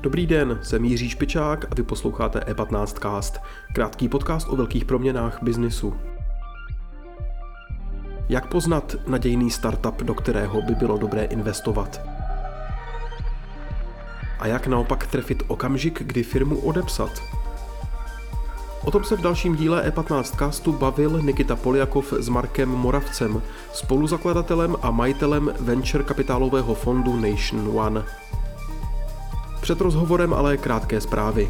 Dobrý 0.00 0.26
den, 0.26 0.58
jsem 0.62 0.84
Jiří 0.84 1.08
Špičák 1.08 1.64
a 1.64 1.74
vy 1.74 1.82
posloucháte 1.82 2.38
E15cast, 2.38 3.40
krátký 3.74 4.08
podcast 4.08 4.48
o 4.48 4.56
velkých 4.56 4.84
proměnách 4.84 5.42
biznisu. 5.42 5.94
Jak 8.28 8.48
poznat 8.48 8.96
nadějný 9.06 9.50
startup, 9.50 10.02
do 10.02 10.14
kterého 10.14 10.62
by 10.62 10.74
bylo 10.74 10.98
dobré 10.98 11.24
investovat? 11.24 12.00
A 14.38 14.46
jak 14.46 14.66
naopak 14.66 15.06
trefit 15.06 15.42
okamžik, 15.46 16.02
kdy 16.02 16.22
firmu 16.22 16.58
odepsat? 16.58 17.37
O 18.88 18.90
tom 18.90 19.04
se 19.04 19.16
v 19.16 19.20
dalším 19.20 19.56
díle 19.56 19.90
E15 19.90 20.38
castu 20.38 20.72
bavil 20.72 21.22
Nikita 21.22 21.56
Poliakov 21.56 22.12
s 22.12 22.28
Markem 22.28 22.68
Moravcem, 22.68 23.42
spoluzakladatelem 23.72 24.76
a 24.82 24.90
majitelem 24.90 25.54
venture 25.60 26.04
kapitálového 26.04 26.74
fondu 26.74 27.16
Nation 27.16 27.78
One. 27.78 28.04
Před 29.60 29.80
rozhovorem 29.80 30.34
ale 30.34 30.56
krátké 30.56 31.00
zprávy. 31.00 31.48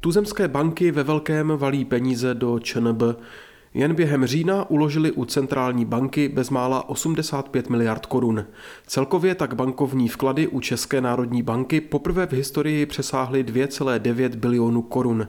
Tuzemské 0.00 0.48
banky 0.48 0.90
ve 0.90 1.02
velkém 1.02 1.48
valí 1.56 1.84
peníze 1.84 2.34
do 2.34 2.58
ČNB. 2.58 3.02
Jen 3.74 3.94
během 3.94 4.26
října 4.26 4.70
uložili 4.70 5.12
u 5.12 5.24
centrální 5.24 5.84
banky 5.84 6.28
bezmála 6.28 6.88
85 6.88 7.70
miliard 7.70 8.06
korun. 8.06 8.44
Celkově 8.86 9.34
tak 9.34 9.54
bankovní 9.54 10.08
vklady 10.08 10.48
u 10.48 10.60
České 10.60 11.00
národní 11.00 11.42
banky 11.42 11.80
poprvé 11.80 12.26
v 12.26 12.32
historii 12.32 12.86
přesáhly 12.86 13.44
2,9 13.44 14.36
bilionů 14.36 14.82
korun. 14.82 15.28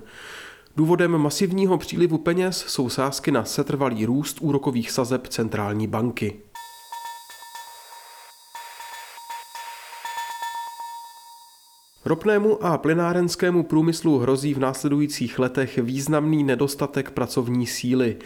Důvodem 0.75 1.17
masivního 1.17 1.77
přílivu 1.77 2.17
peněz 2.17 2.66
jsou 2.67 2.89
sázky 2.89 3.31
na 3.31 3.45
setrvalý 3.45 4.05
růst 4.05 4.38
úrokových 4.41 4.91
sazeb 4.91 5.27
centrální 5.27 5.88
banky. 5.88 6.39
Ropnému 12.06 12.66
a 12.66 12.78
plynárenskému 12.78 13.64
průmyslu 13.64 14.20
hrozí 14.20 14.54
v 14.54 14.59
následujících 14.59 15.40
letech 15.40 15.78
významný 15.78 16.44
nedostatek 16.44 17.12
pracovní 17.12 17.68
síly. 17.68 18.18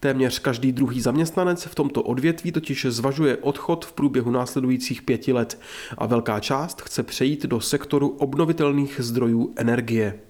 Téměř 0.00 0.38
každý 0.38 0.72
druhý 0.72 1.00
zaměstnanec 1.00 1.64
v 1.64 1.74
tomto 1.74 2.02
odvětví 2.02 2.52
totiž 2.52 2.86
zvažuje 2.88 3.36
odchod 3.36 3.84
v 3.84 3.92
průběhu 3.92 4.30
následujících 4.30 5.02
pěti 5.02 5.32
let 5.32 5.60
a 5.98 6.06
velká 6.06 6.40
část 6.40 6.82
chce 6.82 7.02
přejít 7.02 7.46
do 7.46 7.60
sektoru 7.60 8.08
obnovitelných 8.08 8.96
zdrojů 8.98 9.52
energie. 9.56 10.20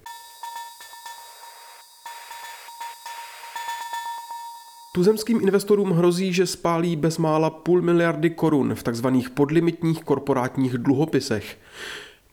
Tuzemským 4.93 5.41
investorům 5.41 5.91
hrozí, 5.91 6.33
že 6.33 6.45
spálí 6.45 6.95
bezmála 6.95 7.49
půl 7.49 7.81
miliardy 7.81 8.29
korun 8.29 8.75
v 8.75 8.83
tzv. 8.83 9.07
podlimitních 9.33 10.03
korporátních 10.03 10.73
dluhopisech. 10.73 11.57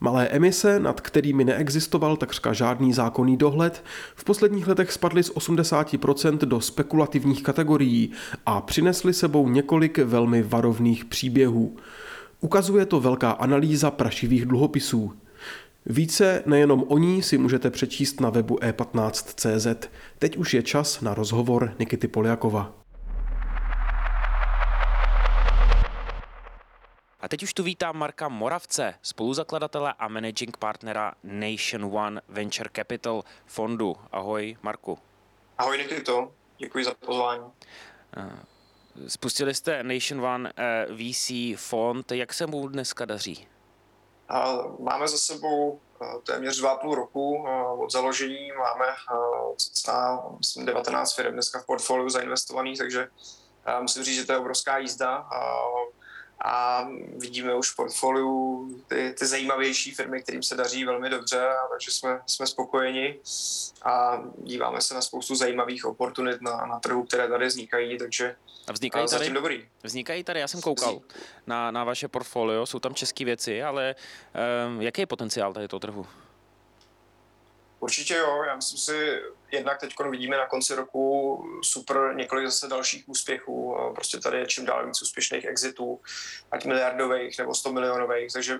Malé 0.01 0.29
emise, 0.29 0.81
nad 0.81 1.01
kterými 1.01 1.45
neexistoval 1.45 2.17
takřka 2.17 2.53
žádný 2.53 2.93
zákonný 2.93 3.37
dohled, 3.37 3.85
v 4.15 4.25
posledních 4.25 4.67
letech 4.67 4.93
spadly 4.93 5.23
z 5.23 5.31
80% 5.31 6.39
do 6.39 6.61
spekulativních 6.61 7.43
kategorií 7.43 8.11
a 8.47 8.61
přinesly 8.61 9.13
sebou 9.13 9.49
několik 9.49 9.99
velmi 9.99 10.43
varovných 10.43 11.05
příběhů. 11.05 11.77
Ukazuje 12.41 12.87
to 12.87 13.01
velká 13.01 13.31
analýza 13.31 13.91
prašivých 13.91 14.47
dluhopisů. 14.47 15.13
Více 15.87 16.43
nejenom 16.47 16.85
o 16.89 16.99
ní 16.99 17.23
si 17.23 17.39
můžete 17.39 17.71
přečíst 17.71 18.21
na 18.21 18.31
webu 18.31 18.57
e15.cz. 18.57 19.89
Teď 20.19 20.37
už 20.37 20.55
je 20.55 20.63
čas 20.63 21.01
na 21.01 21.15
rozhovor 21.15 21.75
Nikity 21.79 22.09
Poliakova. 22.09 22.84
A 27.25 27.29
teď 27.29 27.43
už 27.43 27.55
tu 27.55 27.63
vítám 27.63 27.99
Marka 27.99 28.29
Moravce, 28.29 28.95
spoluzakladatele 29.03 29.95
a 29.99 30.09
managing 30.09 30.57
partnera 30.57 31.15
Nation 31.23 31.85
One 31.97 32.21
Venture 32.29 32.71
Capital 32.77 33.25
fondu. 33.47 33.97
Ahoj, 34.13 34.57
Marku. 34.63 34.99
Ahoj, 35.59 35.79
Nikito. 35.79 36.33
Děkuji 36.59 36.85
za 36.85 36.95
pozvání. 36.95 37.45
Eh, 38.17 38.31
spustili 39.09 39.55
jste 39.55 39.83
Nation 39.83 40.25
One 40.25 40.53
eh, 40.57 40.87
VC 40.87 41.31
fond. 41.57 42.13
Jak 42.13 42.35
se 42.35 42.47
mu 42.47 42.69
dneska 42.69 43.05
daří? 43.05 43.49
Máme 44.79 45.09
za 45.09 45.19
sebou 45.19 45.81
eh, 46.03 46.07
téměř 46.27 46.59
dva 46.59 46.77
půl 46.77 46.95
roku 46.95 47.47
od 47.79 47.93
založení. 47.93 48.53
Máme 48.53 48.87
cca 49.57 50.23
19 50.65 51.15
firm 51.15 51.33
dneska 51.33 51.61
v 51.61 51.67
portfoliu 51.67 52.09
zainvestovaných, 52.09 52.79
takže 52.79 53.09
musím 53.81 54.05
říct, 54.05 54.17
že 54.17 54.25
to 54.25 54.33
je 54.33 54.39
obrovská 54.39 54.79
jízda 54.79 55.29
a 56.45 56.87
vidíme 57.17 57.55
už 57.55 57.71
v 57.71 57.77
portfoliu 57.77 58.69
ty, 58.89 59.15
ty 59.19 59.27
zajímavější 59.27 59.91
firmy, 59.91 60.23
kterým 60.23 60.43
se 60.43 60.55
daří 60.57 60.85
velmi 60.85 61.11
dobře, 61.11 61.49
a 61.49 61.69
takže 61.71 61.91
jsme, 61.91 62.21
jsme 62.27 62.47
spokojeni 62.47 63.19
a 63.83 64.23
díváme 64.39 64.81
se 64.81 64.95
na 64.95 65.01
spoustu 65.01 65.35
zajímavých 65.35 65.85
oportunit 65.85 66.43
na, 66.43 66.67
na 66.67 66.81
trhu, 66.81 67.05
které 67.05 67.29
tady 67.29 67.47
vznikají, 67.47 67.99
takže 67.99 68.37
a 68.67 68.73
vznikají 68.73 69.09
tady, 69.09 69.31
dobrý. 69.31 69.69
Vznikají 69.83 70.25
tady, 70.25 70.41
já 70.41 70.49
jsem 70.49 70.61
koukal 70.61 71.01
na, 71.47 71.71
na 71.71 71.85
vaše 71.85 72.09
portfolio, 72.09 72.67
jsou 72.67 72.79
tam 72.79 72.95
české 72.95 73.25
věci, 73.25 73.63
ale 73.63 73.95
um, 74.69 74.83
jaký 74.83 75.03
je 75.03 75.07
potenciál 75.07 75.53
tady 75.53 75.69
toho 75.69 75.81
trhu? 75.81 76.07
Určitě 77.85 78.15
jo, 78.15 78.43
já 78.47 78.57
myslím 78.57 78.79
si, 78.79 79.23
jednak 79.53 79.81
teď 79.81 79.95
vidíme 80.11 80.37
na 80.37 80.47
konci 80.47 80.75
roku 80.75 81.45
super 81.63 81.97
několik 82.15 82.47
zase 82.47 82.69
dalších 82.69 83.09
úspěchů. 83.09 83.77
Prostě 83.95 84.19
tady 84.19 84.39
je 84.39 84.47
čím 84.47 84.65
dál 84.65 84.87
víc 84.87 85.03
úspěšných 85.03 85.45
exitů, 85.45 86.01
ať 86.51 86.65
miliardových 86.65 87.39
nebo 87.39 87.55
100 87.55 87.73
milionových, 87.73 88.33
takže 88.33 88.59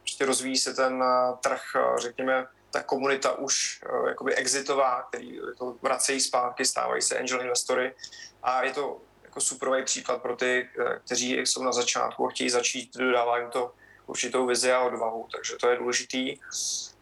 prostě 0.00 0.24
rozvíjí 0.24 0.56
se 0.56 0.74
ten 0.74 1.02
eh, 1.02 1.36
trh, 1.40 1.62
eh, 1.76 2.00
řekněme, 2.00 2.46
ta 2.70 2.82
komunita 2.82 3.38
už 3.38 3.80
eh, 3.86 4.08
jakoby 4.08 4.34
exitová, 4.34 5.02
který 5.02 5.40
to 5.58 5.76
vracejí 5.82 6.20
zpátky, 6.20 6.64
stávají 6.64 7.02
se 7.02 7.18
angel 7.18 7.40
investory 7.40 7.94
a 8.42 8.64
je 8.64 8.72
to 8.72 9.00
jako 9.22 9.40
superový 9.40 9.84
příklad 9.84 10.22
pro 10.22 10.36
ty, 10.36 10.68
kteří 11.04 11.32
jsou 11.32 11.62
na 11.62 11.72
začátku 11.72 12.26
a 12.26 12.30
chtějí 12.30 12.50
začít, 12.50 12.96
dodává 12.96 13.38
jim 13.38 13.50
to 13.50 13.74
určitou 14.06 14.46
vizi 14.46 14.72
a 14.72 14.80
odvahu, 14.80 15.28
takže 15.32 15.56
to 15.56 15.70
je 15.70 15.76
důležitý. 15.76 16.38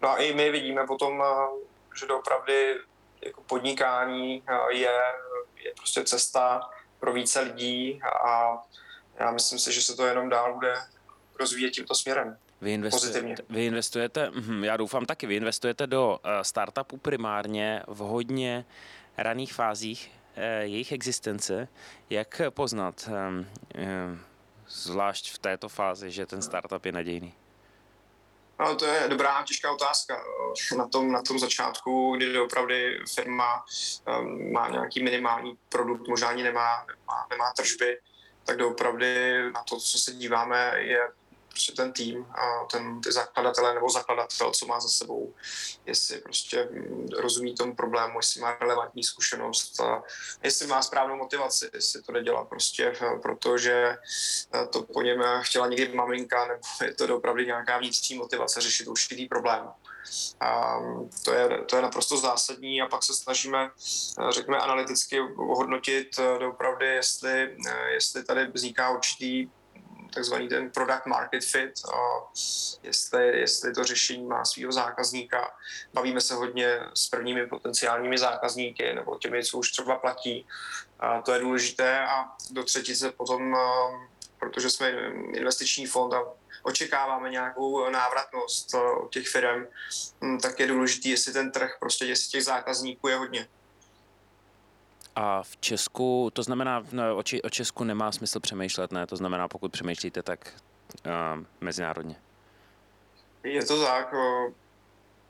No 0.02 0.08
a 0.08 0.16
i 0.16 0.34
my 0.34 0.50
vidíme 0.50 0.86
potom, 0.86 1.22
že 2.00 2.06
doopravdy 2.06 2.76
jako 3.22 3.42
podnikání 3.42 4.42
je, 4.70 4.90
je 5.56 5.72
prostě 5.76 6.04
cesta 6.04 6.70
pro 7.00 7.12
více 7.12 7.40
lidí 7.40 8.00
a 8.24 8.58
já 9.18 9.30
myslím 9.30 9.58
si, 9.58 9.72
že 9.72 9.82
se 9.82 9.96
to 9.96 10.06
jenom 10.06 10.28
dál 10.28 10.54
bude 10.54 10.74
rozvíjet 11.38 11.70
tímto 11.70 11.94
směrem. 11.94 12.36
Vy 12.60 12.72
investujete, 12.72 13.42
vy 13.50 13.66
investujete, 13.66 14.30
mhm, 14.30 14.64
já 14.64 14.76
doufám 14.76 15.06
taky, 15.06 15.26
vy 15.26 15.36
investujete 15.36 15.86
do 15.86 16.18
eh, 16.24 16.44
startupů 16.44 16.96
primárně 16.96 17.82
v 17.86 17.98
hodně 17.98 18.64
raných 19.18 19.54
fázích 19.54 20.12
eh, 20.36 20.62
jejich 20.62 20.92
existence. 20.92 21.68
Jak 22.10 22.40
poznat, 22.50 23.08
ehm, 23.12 23.46
ehm, 23.74 24.20
zvlášť 24.70 25.34
v 25.34 25.38
této 25.38 25.68
fázi, 25.68 26.10
že 26.10 26.26
ten 26.26 26.42
startup 26.42 26.84
je 26.84 26.92
nadějný? 26.92 27.34
No, 28.60 28.76
to 28.76 28.86
je 28.86 29.08
dobrá, 29.08 29.42
těžká 29.44 29.72
otázka. 29.72 30.22
Na 30.76 30.88
tom, 30.88 31.12
na 31.12 31.22
tom 31.22 31.38
začátku, 31.38 32.16
kdy 32.16 32.40
opravdu 32.40 32.74
firma 33.14 33.64
um, 34.20 34.52
má 34.52 34.68
nějaký 34.68 35.02
minimální 35.02 35.58
produkt, 35.68 36.08
možná 36.08 36.28
ani 36.28 36.42
nemá, 36.42 36.86
nemá, 36.86 37.26
nemá 37.30 37.52
tržby, 37.56 37.98
tak 38.44 38.56
doopravdy 38.56 39.42
na 39.52 39.62
to, 39.62 39.76
co 39.76 39.98
se 39.98 40.12
díváme, 40.12 40.72
je 40.76 41.08
prostě 41.50 41.72
ten 41.72 41.92
tým, 41.92 42.24
a 42.24 42.64
ten, 42.72 43.00
ty 43.00 43.12
zakladatelé 43.12 43.74
nebo 43.74 43.90
zakladatel, 43.90 44.50
co 44.50 44.66
má 44.66 44.80
za 44.80 44.88
sebou, 44.88 45.34
jestli 45.86 46.20
prostě 46.20 46.68
rozumí 47.18 47.54
tomu 47.54 47.74
problému, 47.74 48.18
jestli 48.18 48.40
má 48.40 48.56
relevantní 48.60 49.04
zkušenost, 49.04 49.80
a 49.80 50.02
jestli 50.42 50.66
má 50.66 50.82
správnou 50.82 51.16
motivaci, 51.16 51.70
jestli 51.74 52.02
to 52.02 52.12
nedělá 52.12 52.44
prostě 52.44 52.92
protože 53.22 53.96
to 54.70 54.82
po 54.82 55.02
něm 55.02 55.22
chtěla 55.40 55.66
někdy 55.66 55.94
maminka, 55.94 56.46
nebo 56.46 56.60
je 56.84 56.94
to 56.94 57.16
opravdu 57.16 57.42
nějaká 57.42 57.78
vnitřní 57.78 58.16
motivace 58.16 58.60
řešit 58.60 58.88
určitý 58.88 59.26
problém. 59.26 59.68
A 60.40 60.78
to, 61.24 61.32
je, 61.32 61.48
to 61.70 61.76
je 61.76 61.82
naprosto 61.82 62.16
zásadní 62.16 62.82
a 62.82 62.86
pak 62.86 63.02
se 63.02 63.14
snažíme, 63.14 63.70
řekněme, 64.30 64.58
analyticky 64.58 65.20
ohodnotit 65.20 66.16
doopravdy, 66.38 66.86
jestli, 66.86 67.56
jestli 67.92 68.24
tady 68.24 68.46
vzniká 68.46 68.90
určitý 68.90 69.50
takzvaný 70.14 70.48
ten 70.48 70.70
product 70.70 71.06
market 71.06 71.44
fit, 71.44 71.72
a 71.94 71.98
jestli, 72.82 73.40
jestli 73.40 73.72
to 73.72 73.84
řešení 73.84 74.26
má 74.26 74.44
svého 74.44 74.72
zákazníka. 74.72 75.54
Bavíme 75.92 76.20
se 76.20 76.34
hodně 76.34 76.80
s 76.94 77.08
prvními 77.08 77.46
potenciálními 77.46 78.18
zákazníky 78.18 78.94
nebo 78.94 79.18
těmi, 79.18 79.44
co 79.44 79.58
už 79.58 79.70
třeba 79.70 79.96
platí. 79.98 80.46
A 81.00 81.22
to 81.22 81.32
je 81.32 81.40
důležité 81.40 82.06
a 82.06 82.24
do 82.50 82.64
třetice 82.64 83.12
potom, 83.12 83.56
protože 84.38 84.70
jsme 84.70 84.90
investiční 85.32 85.86
fond 85.86 86.14
a 86.14 86.22
očekáváme 86.62 87.30
nějakou 87.30 87.90
návratnost 87.90 88.74
od 88.74 89.12
těch 89.12 89.28
firm, 89.28 89.66
tak 90.42 90.60
je 90.60 90.66
důležité, 90.66 91.08
jestli 91.08 91.32
ten 91.32 91.52
trh, 91.52 91.76
prostě 91.80 92.04
jestli 92.04 92.30
těch 92.30 92.44
zákazníků 92.44 93.08
je 93.08 93.16
hodně. 93.16 93.48
A 95.20 95.42
v 95.42 95.56
Česku, 95.56 96.30
to 96.32 96.42
znamená, 96.42 96.84
no, 96.92 97.16
o, 97.16 97.22
Či, 97.22 97.42
o 97.42 97.50
Česku 97.50 97.84
nemá 97.84 98.12
smysl 98.12 98.40
přemýšlet, 98.40 98.92
ne? 98.92 99.06
To 99.06 99.16
znamená, 99.16 99.48
pokud 99.48 99.72
přemýšlíte, 99.72 100.22
tak 100.22 100.52
uh, 101.06 101.44
mezinárodně. 101.60 102.16
Je 103.44 103.64
to 103.64 103.84
tak. 103.84 104.12
O, 104.12 104.52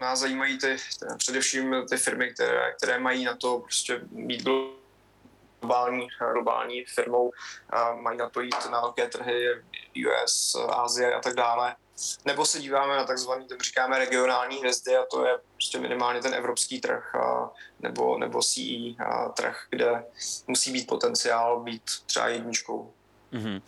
nás 0.00 0.18
zajímají 0.18 0.58
ty, 0.58 0.76
ty, 0.76 1.06
především 1.16 1.74
ty 1.90 1.96
firmy, 1.96 2.30
které, 2.34 2.72
které 2.72 2.98
mají 2.98 3.24
na 3.24 3.36
to 3.36 3.58
prostě 3.58 4.00
být 4.10 4.42
globální, 5.60 6.08
globální 6.32 6.84
firmou, 6.84 7.32
a 7.70 7.94
mají 7.94 8.18
na 8.18 8.28
to 8.28 8.40
jít 8.40 8.70
na 8.70 8.80
velké 8.80 9.08
trhy 9.08 9.46
US, 10.06 10.56
Asie 10.68 11.14
a 11.14 11.20
tak 11.20 11.34
dále. 11.34 11.76
Nebo 12.24 12.44
se 12.46 12.58
díváme 12.60 12.96
na 12.96 13.04
takzvaný, 13.04 13.46
tak 13.46 13.62
říkáme, 13.62 13.98
regionální 13.98 14.56
hvězdy 14.56 14.96
a 14.96 15.04
to 15.10 15.26
je 15.26 15.38
prostě 15.52 15.78
minimálně 15.78 16.20
ten 16.20 16.34
evropský 16.34 16.80
trh 16.80 17.14
a, 17.14 17.50
nebo, 17.80 18.18
nebo 18.18 18.42
CE 18.42 19.04
a 19.06 19.28
trh, 19.28 19.66
kde 19.70 20.04
musí 20.46 20.72
být 20.72 20.86
potenciál 20.86 21.60
být 21.60 21.82
třeba 22.06 22.28
jedničkou. 22.28 22.92
Mm-hmm. 23.32 23.62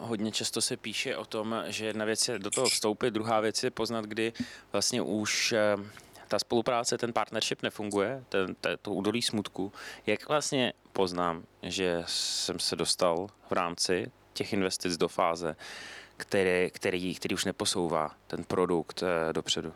Hodně 0.00 0.32
často 0.32 0.60
se 0.60 0.76
píše 0.76 1.16
o 1.16 1.24
tom, 1.24 1.62
že 1.66 1.86
jedna 1.86 2.04
věc 2.04 2.28
je 2.28 2.38
do 2.38 2.50
toho 2.50 2.66
vstoupit, 2.66 3.10
druhá 3.10 3.40
věc 3.40 3.62
je 3.62 3.70
poznat, 3.70 4.04
kdy 4.04 4.32
vlastně 4.72 5.02
už 5.02 5.54
uh, 5.76 5.84
ta 6.28 6.38
spolupráce, 6.38 6.98
ten 6.98 7.12
partnership 7.12 7.62
nefunguje, 7.62 8.24
ten, 8.28 8.54
ten, 8.54 8.78
to 8.82 8.90
údolí 8.90 9.22
smutku. 9.22 9.72
Jak 10.06 10.28
vlastně 10.28 10.72
poznám, 10.92 11.44
že 11.62 12.02
jsem 12.06 12.58
se 12.58 12.76
dostal 12.76 13.26
v 13.48 13.52
rámci 13.52 14.10
těch 14.32 14.52
investic 14.52 14.96
do 14.96 15.08
fáze, 15.08 15.56
který, 16.20 16.70
který, 16.70 17.14
který 17.14 17.34
už 17.34 17.44
neposouvá 17.44 18.10
ten 18.26 18.44
produkt 18.44 19.02
uh, 19.02 19.32
dopředu? 19.32 19.72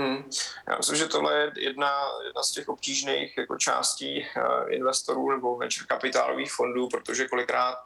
Hmm. 0.00 0.30
Já 0.68 0.76
myslím, 0.76 0.96
že 0.96 1.08
tohle 1.08 1.34
je 1.34 1.52
jedna, 1.56 2.02
jedna 2.24 2.42
z 2.42 2.50
těch 2.50 2.68
obtížných 2.68 3.38
jako 3.38 3.56
částí 3.56 4.26
uh, 4.36 4.72
investorů 4.72 5.30
nebo 5.30 5.56
venture 5.56 5.86
kapitálových 5.86 6.52
fondů, 6.52 6.88
protože 6.88 7.28
kolikrát 7.28 7.78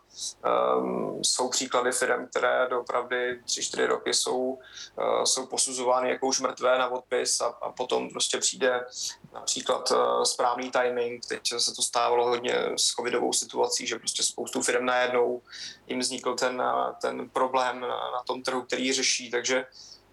um, 0.78 1.25
jsou 1.25 1.49
příklady 1.49 1.93
firm, 1.93 2.26
které 2.26 2.69
opravdu 2.69 3.16
3-4 3.16 3.87
roky 3.87 4.14
jsou, 4.14 4.38
uh, 4.38 5.25
jsou 5.25 5.46
posuzovány 5.46 6.11
jako 6.11 6.26
už 6.26 6.40
mrtvé 6.40 6.78
na 6.78 6.88
odpis 6.88 7.40
a, 7.40 7.46
a 7.46 7.72
potom 7.72 8.11
prostě 8.11 8.38
přijde 8.38 8.87
například 9.32 9.90
uh, 9.90 10.22
správný 10.22 10.70
timing. 10.70 11.26
Teď 11.26 11.40
se 11.58 11.75
to 11.75 11.82
stávalo 11.82 12.28
hodně 12.28 12.55
s 12.76 12.88
covidovou 12.88 13.32
situací, 13.32 13.87
že 13.87 13.99
prostě 13.99 14.22
spoustu 14.22 14.62
firm 14.62 14.84
najednou 14.84 15.43
jim 15.87 16.00
vznikl 16.00 16.34
ten, 16.34 16.62
ten 17.00 17.28
problém 17.28 17.81
na, 17.81 17.88
na 17.88 18.22
tom 18.26 18.43
trhu, 18.43 18.62
který 18.62 18.93
řeší, 18.93 19.31
takže 19.31 19.66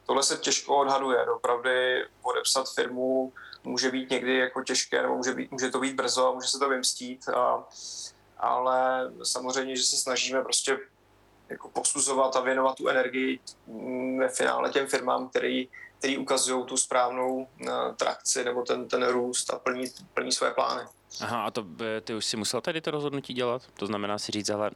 tohle 0.06 0.24
se 0.24 0.38
těžko 0.38 0.77
odhaduje. 0.77 1.25
Opravdu 1.25 1.69
podepsat 2.21 2.74
firmu 2.74 3.33
může 3.63 3.92
být 3.92 4.09
někdy 4.09 4.38
jako 4.38 4.63
těžké, 4.63 5.01
nebo 5.01 5.18
může, 5.18 5.33
být, 5.33 5.51
může 5.51 5.69
to 5.69 5.80
být 5.80 5.95
brzo 5.95 6.27
a 6.27 6.31
může 6.31 6.48
se 6.48 6.59
to 6.59 6.69
vymstít, 6.69 7.30
a, 7.30 7.68
ale 8.38 9.12
samozřejmě, 9.24 9.75
že 9.75 9.83
se 9.83 9.98
snažíme 9.98 10.42
prostě 10.42 10.80
jako 11.50 11.69
posuzovat 11.69 12.36
a 12.36 12.42
věnovat 12.42 12.75
tu 12.75 12.88
energii 12.88 13.39
ve 14.19 14.30
finále 14.30 14.69
těm 14.69 14.88
firmám, 14.88 15.30
který, 15.30 15.69
který 15.98 16.18
ukazují 16.18 16.65
tu 16.65 16.77
správnou 16.77 17.36
uh, 17.36 17.48
trakci 17.95 18.44
nebo 18.44 18.63
ten, 18.63 18.88
ten 18.88 19.07
růst 19.07 19.53
a 19.53 19.59
plní, 19.59 19.86
plní 20.13 20.31
své 20.31 20.51
plány. 20.51 20.83
Aha, 21.19 21.44
a 21.44 21.52
to 21.52 21.66
ty 22.02 22.13
už 22.13 22.25
si 22.25 22.38
musel 22.38 22.62
tady 22.62 22.81
to 22.81 22.92
rozhodnutí 22.92 23.34
dělat? 23.34 23.62
To 23.74 23.86
znamená 23.86 24.19
si 24.19 24.31
říct, 24.31 24.50
ale 24.50 24.72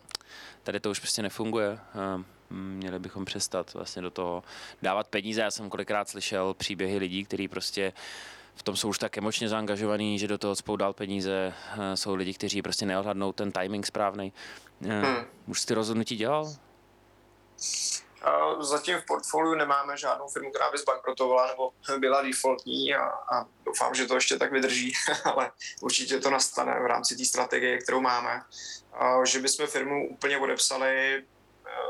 tady 0.64 0.80
to 0.80 0.92
už 0.92 1.00
prostě 1.00 1.22
nefunguje. 1.22 1.80
Ehm, 2.16 2.26
měli 2.50 3.00
bychom 3.00 3.26
přestat 3.26 3.74
vlastně 3.74 4.02
do 4.02 4.12
toho 4.12 4.44
dávat 4.82 5.08
peníze. 5.08 5.42
Já 5.42 5.52
jsem 5.52 5.70
kolikrát 5.70 6.10
slyšel 6.10 6.54
příběhy 6.54 6.98
lidí, 6.98 7.26
kteří 7.26 7.48
prostě 7.48 7.94
v 8.56 8.64
tom 8.64 8.76
jsou 8.76 8.90
už 8.90 9.00
tak 9.00 9.18
emočně 9.18 9.50
zaangažovaní, 9.50 10.20
že 10.20 10.28
do 10.28 10.38
toho 10.38 10.56
spou 10.56 10.76
dál 10.76 10.94
peníze. 10.94 11.54
Eh, 11.78 11.98
jsou 11.98 12.16
lidi, 12.16 12.34
kteří 12.34 12.62
prostě 12.62 12.86
neodhadnou 12.86 13.34
ten 13.34 13.52
timing 13.52 13.86
správný. 13.86 14.34
Eh, 14.86 15.02
hmm. 15.02 15.26
Už 15.48 15.62
jsi 15.62 15.68
ty 15.68 15.74
rozhodnutí 15.74 16.16
dělal? 16.16 16.56
Zatím 18.60 18.98
v 18.98 19.06
portfoliu 19.06 19.54
nemáme 19.54 19.98
žádnou 19.98 20.28
firmu, 20.28 20.50
která 20.50 20.72
by 20.72 20.78
zbankrotovala 20.78 21.48
nebo 21.48 21.72
byla 21.98 22.22
defaultní 22.22 22.96
a, 22.96 23.04
a 23.06 23.46
doufám, 23.66 23.96
že 23.96 24.06
to 24.06 24.16
ještě 24.16 24.38
tak 24.38 24.52
vydrží, 24.52 24.94
ale 25.24 25.52
určitě 25.82 26.20
to 26.20 26.30
nastane 26.30 26.80
v 26.80 26.86
rámci 26.86 27.16
té 27.16 27.26
strategie, 27.26 27.78
kterou 27.78 28.02
máme. 28.02 28.44
Že 29.26 29.40
bychom 29.40 29.68
firmu 29.68 30.10
úplně 30.10 30.38
odepsali, 30.38 31.24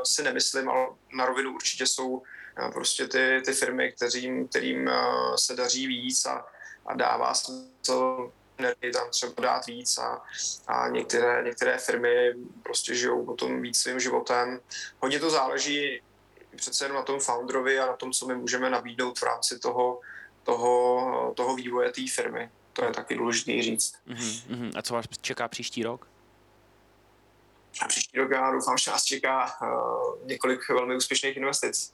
si 0.04 0.22
nemyslím, 0.22 0.68
ale 0.68 0.86
na 1.12 1.26
rovinu 1.26 1.54
určitě 1.54 1.86
jsou 1.86 2.22
eh, 2.58 2.70
prostě 2.70 3.08
ty, 3.08 3.42
ty 3.44 3.52
firmy, 3.52 3.92
kterým, 3.92 4.48
kterým 4.48 4.88
eh, 4.88 4.94
se 5.36 5.56
daří 5.56 5.86
víc 5.86 6.26
a, 6.26 6.46
a 6.86 6.94
dává 6.94 7.34
smysl 7.34 8.32
energii 8.58 8.92
tam 8.92 9.10
třeba 9.10 9.32
dát 9.40 9.66
víc 9.66 9.98
a, 9.98 10.22
a 10.66 10.88
některé, 10.88 11.42
některé 11.44 11.78
firmy 11.78 12.34
prostě 12.62 12.94
žijou 12.94 13.26
potom 13.26 13.62
víc 13.62 13.78
svým 13.78 14.00
životem. 14.00 14.60
Hodně 15.00 15.18
to 15.20 15.30
záleží 15.30 16.02
přece 16.56 16.84
jenom 16.84 16.96
na 16.96 17.02
tom 17.02 17.20
founderovi 17.20 17.78
a 17.78 17.86
na 17.86 17.96
tom, 17.96 18.12
co 18.12 18.26
my 18.26 18.34
můžeme 18.34 18.70
nabídnout 18.70 19.18
v 19.18 19.22
rámci 19.22 19.58
toho, 19.58 20.00
toho, 20.42 21.32
toho 21.36 21.56
vývoje 21.56 21.92
té 21.92 22.02
firmy. 22.14 22.50
To 22.72 22.84
je 22.84 22.90
taky 22.90 23.14
důležité 23.14 23.62
říct. 23.62 23.94
Uh-huh, 24.08 24.72
A 24.76 24.82
co 24.82 24.94
vás 24.94 25.04
čeká 25.20 25.48
příští 25.48 25.82
rok? 25.82 26.08
A 27.82 27.88
příští 27.88 28.18
rok 28.18 28.30
já 28.30 28.50
doufám, 28.50 28.78
že 28.78 28.90
nás 28.90 29.04
čeká 29.04 29.60
uh, 29.62 30.26
několik 30.26 30.68
velmi 30.68 30.96
úspěšných 30.96 31.36
investic. 31.36 31.92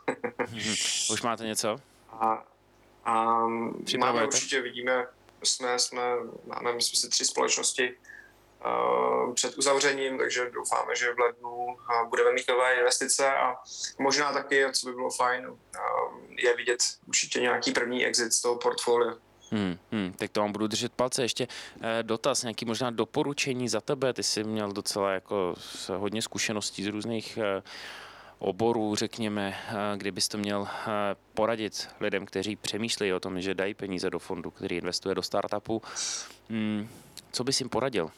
Už 1.13 1.23
máte 1.23 1.45
něco? 1.45 1.81
A, 2.11 2.45
a 3.05 3.47
máme 3.99 4.25
určitě, 4.27 4.61
vidíme, 4.61 5.07
jsme, 5.43 5.79
jsme, 5.79 6.03
máme 6.47 6.73
myslím 6.73 7.01
si 7.01 7.09
tři 7.09 7.25
společnosti 7.25 7.99
před 9.35 9.59
uzavřením, 9.59 10.19
takže 10.19 10.51
doufáme, 10.51 10.97
že 10.97 11.15
v 11.15 11.19
lednu 11.19 11.51
uh, 11.51 12.09
budeme 12.09 12.33
mít 12.33 12.49
nové 12.49 12.75
investice 12.75 13.35
a 13.35 13.55
možná 13.99 14.33
taky, 14.33 14.65
co 14.73 14.87
by 14.87 14.93
bylo 14.95 15.11
fajn, 15.11 15.47
uh, 15.47 15.57
je 16.39 16.57
vidět 16.57 16.79
určitě 17.09 17.41
nějaký 17.41 17.73
první 17.73 18.07
exit 18.07 18.33
z 18.33 18.43
toho 18.43 18.57
portfolia. 18.57 19.15
Hmm, 19.53 19.79
hmm, 19.93 20.13
tak 20.13 20.31
to 20.31 20.41
vám 20.41 20.53
budu 20.53 20.67
držet 20.67 20.93
palce. 20.93 21.23
Ještě 21.23 21.49
eh, 21.81 22.03
dotaz, 22.03 22.43
nějaký 22.43 22.65
možná 22.65 22.91
doporučení 22.91 23.69
za 23.69 23.81
tebe. 23.81 24.13
Ty 24.13 24.23
jsi 24.23 24.45
měl 24.45 24.73
docela 24.73 25.13
jako 25.13 25.55
hodně 25.97 26.23
zkušeností 26.23 26.85
z 26.85 26.87
různých 26.87 27.39
eh, 27.39 27.63
oborů, 28.39 28.95
řekněme, 28.97 29.55
eh, 29.69 29.75
kdybys 29.97 30.29
to 30.29 30.39
měl 30.39 30.69
eh, 30.71 30.89
poradit 31.35 31.89
lidem, 32.01 32.27
kteří 32.27 32.57
přemýšlejí 32.57 33.13
o 33.13 33.21
tom, 33.21 33.41
že 33.41 33.55
dají 33.55 33.75
peníze 33.75 34.11
do 34.11 34.19
fondu, 34.19 34.51
který 34.51 34.77
investuje 34.77 35.15
do 35.15 35.23
startupu. 35.23 35.83
Hmm, 36.51 36.89
co 37.33 37.45
bys 37.45 37.61
jim 37.61 37.69
poradil? 37.69 38.11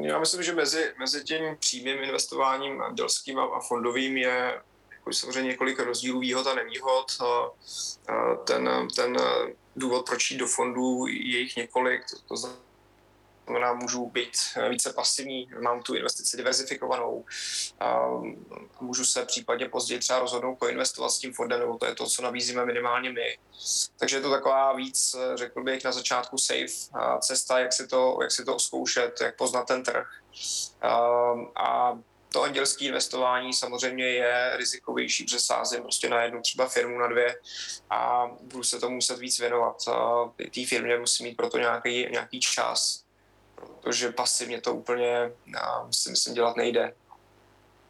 Já 0.00 0.18
myslím, 0.18 0.42
že 0.42 0.54
mezi, 0.54 0.92
mezi 0.98 1.24
tím 1.24 1.56
přímým 1.58 2.02
investováním 2.02 2.82
dělským 2.94 3.38
a 3.38 3.60
fondovým 3.60 4.16
je 4.16 4.62
jako 4.90 5.12
samozřejmě 5.12 5.48
několik 5.48 5.78
rozdílů 5.78 6.20
výhod 6.20 6.46
a 6.46 6.54
nevýhod. 6.54 7.06
Ten, 8.44 8.88
ten 8.96 9.16
důvod, 9.76 10.06
proč 10.06 10.30
jít 10.30 10.38
do 10.38 10.46
fondů, 10.46 11.06
je 11.06 11.38
jich 11.38 11.56
několik. 11.56 12.02
To 12.28 12.36
znamená, 13.44 13.72
můžu 13.72 14.10
být 14.10 14.36
více 14.68 14.92
pasivní, 14.92 15.50
mám 15.62 15.82
tu 15.82 15.94
investici 15.94 16.36
diversifikovanou, 16.36 17.24
a 17.80 18.08
můžu 18.80 19.04
se 19.04 19.24
případně 19.24 19.68
později 19.68 20.00
třeba 20.00 20.18
rozhodnout 20.18 20.56
koinvestovat 20.56 21.10
s 21.10 21.18
tím 21.18 21.34
fondem, 21.34 21.60
nebo 21.60 21.78
to 21.78 21.86
je 21.86 21.94
to, 21.94 22.06
co 22.06 22.22
nabízíme 22.22 22.64
minimálně 22.64 23.12
my. 23.12 23.38
Takže 23.98 24.16
je 24.16 24.20
to 24.20 24.30
taková 24.30 24.72
víc, 24.72 25.16
řekl 25.34 25.62
bych, 25.62 25.84
na 25.84 25.92
začátku 25.92 26.38
safe 26.38 26.66
cesta, 27.20 27.58
jak 27.58 27.72
si 27.72 27.86
to, 27.86 28.18
jak 28.22 28.32
si 28.32 28.44
to 28.44 28.58
zkoušet, 28.58 29.20
jak 29.20 29.36
poznat 29.36 29.66
ten 29.66 29.82
trh. 29.82 30.06
A 31.56 31.92
to 32.32 32.42
andělské 32.42 32.84
investování 32.84 33.52
samozřejmě 33.52 34.04
je 34.04 34.56
rizikovější, 34.56 35.24
protože 35.24 35.40
sázím 35.40 35.82
prostě 35.82 36.08
na 36.08 36.22
jednu 36.22 36.40
třeba 36.40 36.68
firmu, 36.68 36.98
na 36.98 37.06
dvě 37.06 37.40
a 37.90 38.30
budu 38.40 38.64
se 38.64 38.80
tomu 38.80 38.94
muset 38.94 39.18
víc 39.18 39.38
věnovat. 39.38 39.76
Té 40.54 40.66
firmě 40.66 40.98
musí 40.98 41.24
mít 41.24 41.36
proto 41.36 41.58
nějaký, 41.58 42.06
nějaký 42.10 42.40
čas, 42.40 43.03
protože 43.84 44.12
pasivně 44.12 44.60
to 44.60 44.74
úplně, 44.74 45.30
si 45.90 46.10
myslím, 46.10 46.34
dělat 46.34 46.56
nejde. 46.56 46.94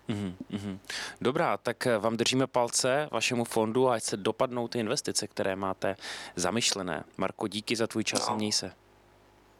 Mm-hmm. 0.09 0.79
Dobrá, 1.21 1.57
tak 1.57 1.87
vám 1.99 2.17
držíme 2.17 2.47
palce 2.47 3.09
vašemu 3.13 3.45
fondu 3.45 3.89
a 3.89 3.95
ať 3.95 4.03
se 4.03 4.17
dopadnou 4.17 4.69
ty 4.69 4.79
investice, 4.79 5.27
které 5.27 5.57
máte 5.57 5.97
zamyšlené. 6.37 7.05
Marko, 7.17 7.49
díky 7.49 7.77
za 7.77 7.87
tvůj 7.87 8.05
čas 8.05 8.27
no. 8.29 8.33
a 8.33 8.37
měj 8.37 8.53
se. 8.53 8.73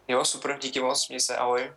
Jo, 0.09 0.25
super, 0.25 0.59
díky 0.61 0.81
moc, 0.81 1.09
měj 1.09 1.21
se, 1.21 1.37
ahoj. 1.37 1.73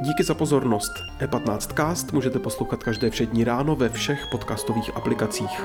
Díky 0.00 0.24
za 0.24 0.34
pozornost. 0.34 0.92
E15cast 1.20 2.12
můžete 2.12 2.38
poslouchat 2.38 2.82
každé 2.82 3.10
všední 3.10 3.44
ráno 3.44 3.76
ve 3.76 3.88
všech 3.88 4.26
podcastových 4.30 4.96
aplikacích. 4.96 5.60